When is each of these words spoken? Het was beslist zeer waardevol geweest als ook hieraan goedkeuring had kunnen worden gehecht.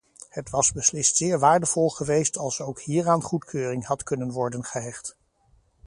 Het 0.29 0.49
was 0.49 0.71
beslist 0.71 1.15
zeer 1.17 1.39
waardevol 1.39 1.89
geweest 1.89 2.37
als 2.37 2.61
ook 2.61 2.79
hieraan 2.81 3.21
goedkeuring 3.21 3.85
had 3.85 4.03
kunnen 4.03 4.31
worden 4.31 4.63
gehecht. 4.63 5.17